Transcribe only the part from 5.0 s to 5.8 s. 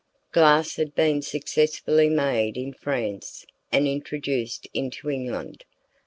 England.